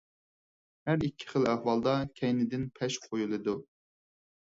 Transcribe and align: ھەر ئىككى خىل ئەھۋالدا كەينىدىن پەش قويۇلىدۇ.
ھەر 0.91 1.05
ئىككى 1.09 1.29
خىل 1.35 1.45
ئەھۋالدا 1.53 1.95
كەينىدىن 2.23 2.67
پەش 2.81 3.01
قويۇلىدۇ. 3.07 3.59